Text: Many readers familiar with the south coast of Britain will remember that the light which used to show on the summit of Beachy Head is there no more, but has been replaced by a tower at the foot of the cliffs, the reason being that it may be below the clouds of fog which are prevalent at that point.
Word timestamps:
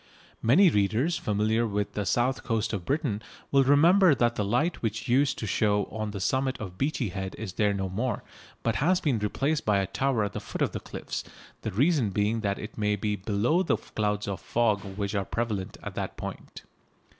Many 0.41 0.71
readers 0.71 1.19
familiar 1.19 1.67
with 1.67 1.93
the 1.93 2.07
south 2.07 2.43
coast 2.43 2.73
of 2.73 2.85
Britain 2.85 3.21
will 3.51 3.63
remember 3.63 4.15
that 4.15 4.33
the 4.33 4.43
light 4.43 4.81
which 4.81 5.07
used 5.07 5.37
to 5.37 5.45
show 5.45 5.83
on 5.91 6.09
the 6.09 6.19
summit 6.19 6.57
of 6.57 6.75
Beachy 6.79 7.09
Head 7.09 7.35
is 7.37 7.53
there 7.53 7.71
no 7.71 7.87
more, 7.87 8.23
but 8.63 8.77
has 8.77 8.99
been 8.99 9.19
replaced 9.19 9.63
by 9.63 9.77
a 9.77 9.85
tower 9.85 10.23
at 10.23 10.33
the 10.33 10.39
foot 10.39 10.63
of 10.63 10.71
the 10.71 10.79
cliffs, 10.79 11.23
the 11.61 11.69
reason 11.69 12.09
being 12.09 12.39
that 12.39 12.57
it 12.57 12.79
may 12.79 12.95
be 12.95 13.15
below 13.15 13.61
the 13.61 13.77
clouds 13.77 14.27
of 14.27 14.41
fog 14.41 14.81
which 14.97 15.13
are 15.13 15.23
prevalent 15.23 15.77
at 15.83 15.93
that 15.93 16.17
point. 16.17 16.63